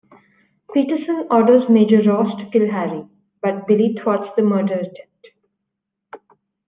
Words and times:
Peterson 0.73 1.27
orders 1.29 1.69
Major 1.69 2.01
Ross 2.09 2.35
to 2.39 2.49
kill 2.49 2.71
Harry, 2.71 3.05
but 3.43 3.67
Billy 3.67 3.95
thwarts 4.01 4.31
the 4.35 4.41
murder 4.41 4.73
attempt. 4.73 5.27